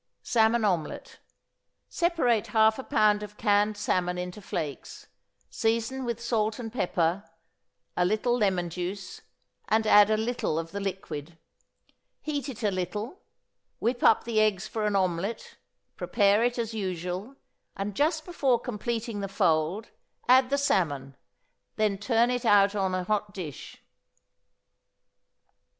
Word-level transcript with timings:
=Salmon 0.23 0.65
Omelet.= 0.65 1.19
Separate 1.87 2.47
half 2.47 2.79
a 2.79 2.83
pound 2.83 3.21
of 3.21 3.37
canned 3.37 3.77
salmon 3.77 4.17
into 4.17 4.41
flakes, 4.41 5.05
season 5.51 6.05
with 6.05 6.19
salt 6.19 6.57
and 6.57 6.73
pepper, 6.73 7.23
a 7.95 8.03
little 8.03 8.35
lemon 8.35 8.71
juice, 8.71 9.21
and 9.67 9.85
add 9.85 10.09
a 10.09 10.17
little 10.17 10.57
of 10.57 10.71
the 10.71 10.79
liquid; 10.79 11.37
heat 12.19 12.49
it 12.49 12.63
a 12.63 12.71
little, 12.71 13.21
whip 13.77 14.01
up 14.01 14.23
the 14.23 14.39
eggs 14.41 14.67
for 14.67 14.87
an 14.87 14.95
omelet, 14.95 15.57
prepare 15.97 16.43
it 16.43 16.57
as 16.57 16.73
usual, 16.73 17.35
and 17.77 17.93
just 17.95 18.25
before 18.25 18.59
completing 18.59 19.19
the 19.19 19.27
fold 19.27 19.89
add 20.27 20.49
the 20.49 20.57
salmon; 20.57 21.15
then 21.75 21.99
turn 21.99 22.31
it 22.31 22.43
out 22.43 22.73
on 22.73 22.95
a 22.95 23.03
hot 23.03 23.35
dish. 23.35 23.77